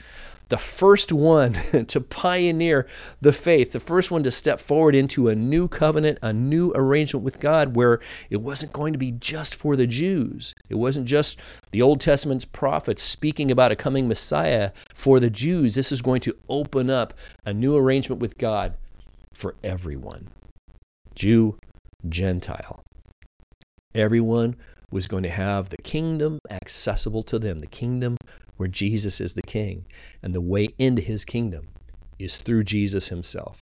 the 0.52 0.58
first 0.58 1.14
one 1.14 1.54
to 1.88 2.02
pioneer 2.02 2.86
the 3.22 3.32
faith, 3.32 3.72
the 3.72 3.80
first 3.80 4.12
one 4.12 4.22
to 4.24 4.32
step 4.32 4.60
forward 4.60 4.94
into 4.94 5.30
a 5.30 5.36
new 5.36 5.70
covenant, 5.70 6.20
a 6.22 6.34
new 6.34 6.74
arrangement 6.76 7.24
with 7.24 7.40
God 7.40 7.74
where 7.74 8.02
it 8.30 8.42
wasn't 8.42 8.74
going 8.74 8.92
to 8.92 9.00
be 9.00 9.12
just 9.12 9.56
for 9.56 9.78
the 9.78 9.88
Jews. 9.88 10.54
It 10.68 10.76
wasn't 10.76 11.08
just 11.08 11.40
the 11.72 11.82
Old 11.82 12.02
Testament's 12.02 12.44
prophets 12.44 13.02
speaking 13.02 13.50
about 13.50 13.72
a 13.72 13.78
coming 13.78 14.10
Messiah 14.10 14.72
for 14.94 15.22
the 15.22 15.30
Jews. 15.30 15.76
This 15.76 15.90
is 15.90 16.02
going 16.02 16.20
to 16.22 16.36
open 16.50 16.90
up 16.90 17.14
a 17.46 17.54
new 17.54 17.78
arrangement 17.78 18.22
with 18.22 18.38
God 18.38 18.74
for 19.34 19.56
everyone 19.64 20.28
Jew, 21.16 21.58
Gentile. 22.10 22.84
Everyone 23.96 24.58
was 24.92 25.08
going 25.08 25.24
to 25.24 25.30
have 25.30 25.70
the 25.70 25.78
kingdom 25.78 26.40
accessible 26.50 27.24
to 27.24 27.40
them, 27.40 27.60
the 27.60 27.68
kingdom 27.68 28.18
where 28.58 28.68
Jesus 28.68 29.20
is 29.20 29.34
the 29.34 29.42
king. 29.42 29.86
And 30.22 30.36
the 30.36 30.42
way 30.42 30.70
into 30.78 31.02
his 31.02 31.26
kingdom 31.26 31.70
is 32.20 32.38
through 32.38 32.66
Jesus 32.66 33.08
himself. 33.08 33.62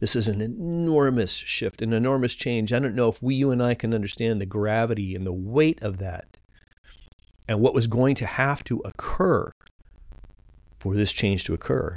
This 0.00 0.16
is 0.16 0.26
an 0.26 0.40
enormous 0.40 1.36
shift, 1.36 1.80
an 1.80 1.92
enormous 1.92 2.34
change. 2.34 2.72
I 2.72 2.80
don't 2.80 2.96
know 2.96 3.08
if 3.08 3.22
we, 3.22 3.36
you 3.36 3.52
and 3.52 3.62
I 3.62 3.74
can 3.74 3.94
understand 3.94 4.40
the 4.40 4.46
gravity 4.46 5.14
and 5.14 5.24
the 5.24 5.32
weight 5.32 5.80
of 5.80 5.98
that 5.98 6.38
and 7.48 7.60
what 7.60 7.74
was 7.74 7.86
going 7.86 8.16
to 8.16 8.26
have 8.26 8.64
to 8.64 8.82
occur 8.84 9.52
for 10.80 10.94
this 10.94 11.12
change 11.12 11.44
to 11.44 11.54
occur. 11.54 11.96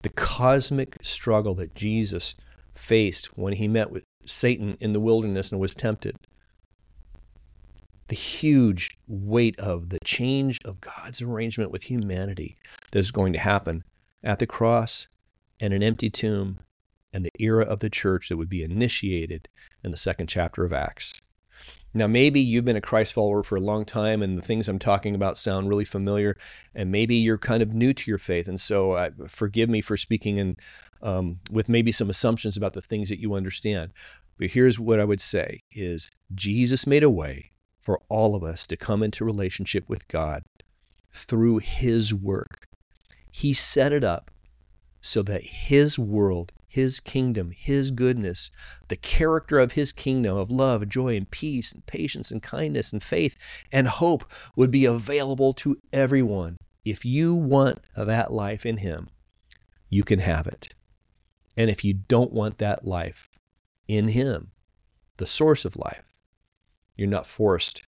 The 0.00 0.08
cosmic 0.08 0.96
struggle 1.02 1.54
that 1.56 1.74
Jesus 1.74 2.34
faced 2.72 3.36
when 3.36 3.54
he 3.54 3.68
met 3.68 3.90
with 3.90 4.04
Satan 4.24 4.76
in 4.80 4.92
the 4.92 5.00
wilderness 5.00 5.50
and 5.50 5.60
was 5.60 5.74
tempted 5.74 6.16
the 8.10 8.16
huge 8.16 8.98
weight 9.06 9.56
of 9.60 9.90
the 9.90 9.98
change 10.04 10.58
of 10.64 10.80
God's 10.80 11.22
arrangement 11.22 11.70
with 11.70 11.84
humanity 11.84 12.56
that 12.90 12.98
is 12.98 13.12
going 13.12 13.32
to 13.32 13.38
happen 13.38 13.84
at 14.24 14.40
the 14.40 14.48
cross 14.48 15.06
and 15.60 15.72
an 15.72 15.82
empty 15.82 16.10
tomb 16.10 16.58
and 17.12 17.24
the 17.24 17.30
era 17.38 17.64
of 17.64 17.78
the 17.78 17.88
church 17.88 18.28
that 18.28 18.36
would 18.36 18.48
be 18.48 18.64
initiated 18.64 19.48
in 19.84 19.92
the 19.92 19.96
second 19.96 20.26
chapter 20.26 20.64
of 20.64 20.72
Acts. 20.72 21.20
Now, 21.92 22.06
maybe 22.06 22.40
you've 22.40 22.64
been 22.64 22.76
a 22.76 22.80
Christ 22.80 23.12
follower 23.12 23.42
for 23.42 23.56
a 23.56 23.60
long 23.60 23.84
time 23.84 24.22
and 24.22 24.38
the 24.38 24.42
things 24.42 24.68
I'm 24.68 24.78
talking 24.78 25.14
about 25.14 25.38
sound 25.38 25.68
really 25.68 25.84
familiar, 25.84 26.36
and 26.74 26.92
maybe 26.92 27.16
you're 27.16 27.38
kind 27.38 27.62
of 27.62 27.74
new 27.74 27.92
to 27.92 28.10
your 28.10 28.18
faith. 28.18 28.46
And 28.46 28.60
so, 28.60 28.92
uh, 28.92 29.10
forgive 29.26 29.68
me 29.68 29.80
for 29.80 29.96
speaking 29.96 30.36
in, 30.36 30.56
um, 31.02 31.40
with 31.50 31.68
maybe 31.68 31.90
some 31.90 32.08
assumptions 32.08 32.56
about 32.56 32.74
the 32.74 32.80
things 32.80 33.08
that 33.08 33.20
you 33.20 33.34
understand. 33.34 33.92
But 34.38 34.50
here's 34.50 34.78
what 34.78 35.00
I 35.00 35.04
would 35.04 35.20
say 35.20 35.62
is 35.72 36.10
Jesus 36.34 36.86
made 36.86 37.02
a 37.02 37.10
way 37.10 37.50
for 37.80 38.00
all 38.08 38.34
of 38.34 38.44
us 38.44 38.66
to 38.68 38.76
come 38.76 39.02
into 39.02 39.24
relationship 39.24 39.88
with 39.88 40.06
God 40.08 40.44
through 41.12 41.58
His 41.58 42.14
work. 42.14 42.68
He 43.30 43.52
set 43.52 43.92
it 43.92 44.04
up 44.04 44.30
so 45.00 45.22
that 45.22 45.42
His 45.42 45.98
world, 45.98 46.52
His 46.72 47.00
kingdom, 47.00 47.50
His 47.50 47.90
goodness, 47.90 48.52
the 48.86 48.96
character 48.96 49.58
of 49.58 49.72
His 49.72 49.90
kingdom 49.90 50.36
of 50.36 50.52
love, 50.52 50.88
joy, 50.88 51.16
and 51.16 51.28
peace, 51.28 51.72
and 51.72 51.84
patience, 51.84 52.30
and 52.30 52.40
kindness, 52.40 52.92
and 52.92 53.02
faith, 53.02 53.36
and 53.72 53.88
hope 53.88 54.24
would 54.54 54.70
be 54.70 54.84
available 54.84 55.52
to 55.54 55.78
everyone. 55.92 56.58
If 56.84 57.04
you 57.04 57.34
want 57.34 57.80
that 57.96 58.32
life 58.32 58.64
in 58.64 58.76
Him, 58.76 59.08
you 59.88 60.04
can 60.04 60.20
have 60.20 60.46
it. 60.46 60.72
And 61.56 61.68
if 61.68 61.84
you 61.84 61.92
don't 61.92 62.32
want 62.32 62.58
that 62.58 62.86
life 62.86 63.28
in 63.88 64.08
Him, 64.08 64.52
the 65.16 65.26
source 65.26 65.64
of 65.64 65.76
life, 65.76 66.14
you're 66.96 67.08
not 67.08 67.26
forced 67.26 67.82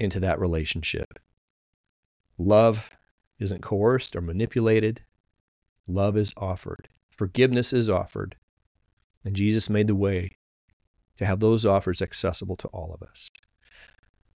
into 0.00 0.18
that 0.18 0.40
relationship. 0.40 1.20
Love 2.36 2.90
isn't 3.38 3.62
coerced 3.62 4.16
or 4.16 4.20
manipulated. 4.20 5.02
Love 5.86 6.16
is 6.16 6.34
offered. 6.36 6.88
Forgiveness 7.16 7.72
is 7.72 7.88
offered. 7.88 8.36
And 9.24 9.34
Jesus 9.34 9.70
made 9.70 9.86
the 9.86 9.94
way 9.94 10.36
to 11.18 11.26
have 11.26 11.40
those 11.40 11.66
offers 11.66 12.02
accessible 12.02 12.56
to 12.56 12.68
all 12.68 12.92
of 12.94 13.06
us. 13.06 13.30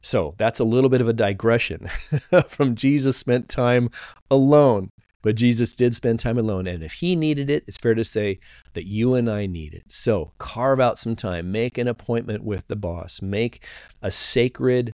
So 0.02 0.34
that's 0.38 0.58
a 0.58 0.64
little 0.64 0.90
bit 0.90 1.02
of 1.02 1.08
a 1.08 1.12
digression 1.12 1.88
from 2.48 2.74
Jesus 2.74 3.16
spent 3.16 3.48
time 3.48 3.90
alone. 4.30 4.90
But 5.22 5.34
Jesus 5.34 5.76
did 5.76 5.94
spend 5.94 6.18
time 6.18 6.38
alone. 6.38 6.66
And 6.66 6.82
if 6.82 6.94
he 6.94 7.14
needed 7.14 7.50
it, 7.50 7.64
it's 7.66 7.76
fair 7.76 7.94
to 7.94 8.04
say 8.04 8.40
that 8.72 8.86
you 8.86 9.14
and 9.14 9.30
I 9.30 9.44
need 9.44 9.74
it. 9.74 9.84
So 9.88 10.32
carve 10.38 10.80
out 10.80 10.98
some 10.98 11.14
time, 11.14 11.52
make 11.52 11.76
an 11.76 11.86
appointment 11.86 12.42
with 12.42 12.66
the 12.68 12.76
boss, 12.76 13.20
make 13.20 13.62
a 14.00 14.10
sacred 14.10 14.92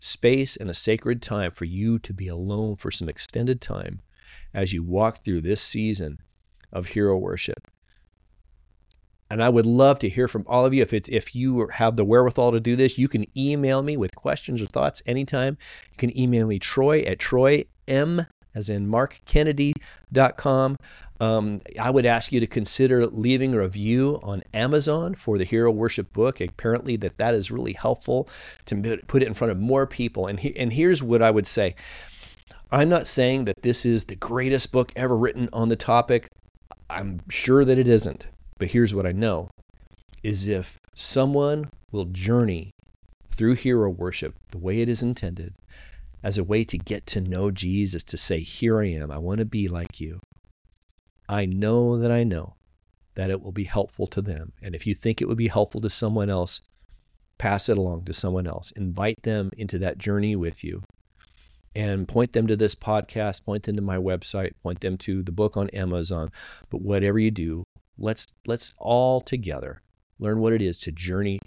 space 0.00 0.56
and 0.56 0.68
a 0.68 0.74
sacred 0.74 1.22
time 1.22 1.52
for 1.52 1.64
you 1.64 1.98
to 2.00 2.12
be 2.12 2.26
alone 2.26 2.74
for 2.74 2.90
some 2.90 3.08
extended 3.08 3.60
time 3.60 4.00
as 4.52 4.72
you 4.72 4.82
walk 4.82 5.24
through 5.24 5.40
this 5.40 5.62
season 5.62 6.18
of 6.72 6.88
hero 6.88 7.16
worship. 7.16 7.68
And 9.28 9.42
I 9.42 9.48
would 9.48 9.66
love 9.66 9.98
to 10.00 10.08
hear 10.08 10.28
from 10.28 10.44
all 10.46 10.64
of 10.64 10.72
you. 10.72 10.82
If 10.82 10.92
it's 10.92 11.08
if 11.08 11.34
you 11.34 11.66
have 11.68 11.96
the 11.96 12.04
wherewithal 12.04 12.52
to 12.52 12.60
do 12.60 12.76
this, 12.76 12.96
you 12.96 13.08
can 13.08 13.26
email 13.36 13.82
me 13.82 13.96
with 13.96 14.14
questions 14.14 14.62
or 14.62 14.66
thoughts 14.66 15.02
anytime. 15.04 15.58
You 15.90 15.96
can 15.96 16.16
email 16.16 16.46
me 16.46 16.60
Troy 16.60 17.02
at 17.02 17.18
Troy 17.18 17.64
M 17.88 18.26
as 18.54 18.68
in 18.70 18.88
markkennedy.com. 18.88 20.76
Um, 21.18 21.60
I 21.80 21.90
would 21.90 22.06
ask 22.06 22.30
you 22.30 22.40
to 22.40 22.46
consider 22.46 23.06
leaving 23.06 23.54
a 23.54 23.58
review 23.58 24.20
on 24.22 24.42
Amazon 24.52 25.14
for 25.14 25.38
the 25.38 25.44
Hero 25.44 25.70
Worship 25.70 26.12
book. 26.12 26.40
Apparently, 26.40 26.96
that 26.96 27.18
that 27.18 27.34
is 27.34 27.50
really 27.50 27.72
helpful 27.72 28.28
to 28.66 28.98
put 29.06 29.22
it 29.22 29.26
in 29.26 29.34
front 29.34 29.50
of 29.50 29.58
more 29.58 29.86
people. 29.86 30.26
And 30.26 30.40
he, 30.40 30.56
and 30.56 30.72
here's 30.72 31.02
what 31.02 31.22
I 31.22 31.30
would 31.30 31.46
say: 31.46 31.74
I'm 32.70 32.88
not 32.88 33.06
saying 33.06 33.46
that 33.46 33.62
this 33.62 33.86
is 33.86 34.06
the 34.06 34.16
greatest 34.16 34.72
book 34.72 34.92
ever 34.94 35.16
written 35.16 35.48
on 35.52 35.68
the 35.68 35.76
topic. 35.76 36.28
I'm 36.88 37.20
sure 37.28 37.64
that 37.64 37.78
it 37.78 37.88
isn't. 37.88 38.28
But 38.58 38.68
here's 38.68 38.94
what 38.94 39.06
I 39.06 39.12
know 39.12 39.50
is 40.22 40.48
if 40.48 40.78
someone 40.94 41.70
will 41.92 42.06
journey 42.06 42.70
through 43.30 43.54
hero 43.54 43.90
worship 43.90 44.34
the 44.50 44.58
way 44.58 44.80
it 44.80 44.88
is 44.88 45.02
intended, 45.02 45.54
as 46.22 46.38
a 46.38 46.44
way 46.44 46.64
to 46.64 46.78
get 46.78 47.06
to 47.06 47.20
know 47.20 47.50
Jesus, 47.50 48.02
to 48.04 48.16
say, 48.16 48.40
Here 48.40 48.80
I 48.80 48.86
am, 48.86 49.10
I 49.10 49.18
want 49.18 49.38
to 49.38 49.44
be 49.44 49.68
like 49.68 50.00
you. 50.00 50.20
I 51.28 51.44
know 51.44 51.98
that 51.98 52.10
I 52.10 52.24
know 52.24 52.54
that 53.14 53.30
it 53.30 53.42
will 53.42 53.52
be 53.52 53.64
helpful 53.64 54.06
to 54.08 54.20
them. 54.20 54.52
And 54.62 54.74
if 54.74 54.86
you 54.86 54.94
think 54.94 55.20
it 55.20 55.26
would 55.28 55.38
be 55.38 55.48
helpful 55.48 55.80
to 55.80 55.90
someone 55.90 56.30
else, 56.30 56.60
pass 57.38 57.68
it 57.68 57.78
along 57.78 58.04
to 58.04 58.14
someone 58.14 58.46
else. 58.46 58.70
Invite 58.72 59.22
them 59.22 59.50
into 59.56 59.78
that 59.78 59.98
journey 59.98 60.36
with 60.36 60.64
you 60.64 60.82
and 61.76 62.08
point 62.08 62.32
them 62.32 62.46
to 62.46 62.56
this 62.56 62.74
podcast, 62.74 63.44
point 63.44 63.64
them 63.64 63.76
to 63.76 63.82
my 63.82 63.98
website, 63.98 64.52
point 64.62 64.80
them 64.80 64.96
to 64.96 65.22
the 65.22 65.30
book 65.30 65.58
on 65.58 65.68
Amazon. 65.70 66.32
But 66.70 66.80
whatever 66.80 67.18
you 67.18 67.30
do, 67.30 67.64
let's 67.98 68.32
let's 68.46 68.72
all 68.78 69.20
together 69.20 69.82
learn 70.18 70.40
what 70.40 70.54
it 70.54 70.62
is 70.62 70.78
to 70.78 70.90
journey 70.90 71.38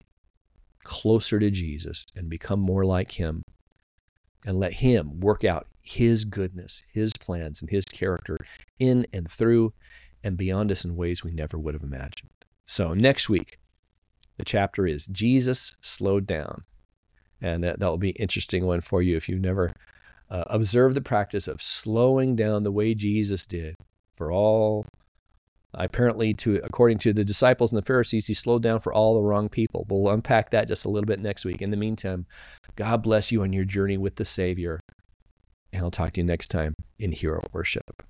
closer 0.84 1.40
to 1.40 1.50
Jesus 1.50 2.06
and 2.16 2.30
become 2.30 2.60
more 2.60 2.86
like 2.86 3.14
him 3.14 3.42
and 4.46 4.60
let 4.60 4.74
him 4.74 5.20
work 5.20 5.44
out 5.44 5.66
his 5.82 6.26
goodness, 6.26 6.84
his 6.94 7.12
plans 7.20 7.60
and 7.60 7.72
his 7.72 7.86
character 7.86 8.38
in 8.78 9.08
and 9.12 9.32
through 9.32 9.74
and 10.24 10.38
beyond 10.38 10.72
us 10.72 10.86
in 10.86 10.96
ways 10.96 11.24
we 11.24 11.32
never 11.32 11.58
would 11.58 11.74
have 11.74 11.84
imagined. 11.84 12.30
So 12.66 12.94
next 12.94 13.30
week 13.30 13.58
the 14.38 14.46
chapter 14.46 14.86
is 14.86 15.08
Jesus 15.08 15.76
slowed 15.82 16.28
down. 16.28 16.66
And 17.42 17.64
that, 17.64 17.80
that 17.80 17.88
will 17.88 17.98
be 17.98 18.10
an 18.10 18.18
interesting 18.18 18.66
one 18.66 18.82
for 18.82 19.02
you 19.02 19.18
if 19.18 19.28
you've 19.28 19.42
never 19.42 19.74
uh, 20.30 20.44
observed 20.48 20.96
the 20.96 21.02
practice 21.02 21.48
of 21.48 21.62
slowing 21.62 22.36
down 22.36 22.64
the 22.64 22.72
way 22.72 22.94
Jesus 22.94 23.46
did 23.46 23.76
for 24.16 24.32
all. 24.32 24.86
Apparently 25.76 26.34
to 26.34 26.56
according 26.64 26.98
to 26.98 27.14
the 27.14 27.24
disciples 27.24 27.72
and 27.72 27.78
the 27.78 27.86
pharisees 27.86 28.26
he 28.26 28.34
slowed 28.34 28.64
down 28.64 28.80
for 28.80 28.92
all 28.92 29.14
the 29.14 29.22
wrong 29.22 29.50
people. 29.50 29.86
We'll 29.88 30.12
unpack 30.12 30.50
that 30.50 30.68
just 30.68 30.84
a 30.84 30.90
little 30.90 31.06
bit 31.06 31.20
next 31.20 31.46
week. 31.46 31.62
In 31.62 31.70
the 31.70 31.78
meantime 31.78 32.26
god 32.80 33.04
bless 33.04 33.30
you 33.30 33.42
on 33.42 33.52
your 33.52 33.66
journey 33.66 33.98
with 33.98 34.16
the 34.16 34.24
savior 34.24 34.80
and 35.74 35.84
i'll 35.84 35.92
talk 35.92 36.14
to 36.14 36.22
you 36.22 36.26
next 36.26 36.48
time 36.48 36.74
in 36.98 37.12
hero 37.12 37.42
worship 37.52 38.04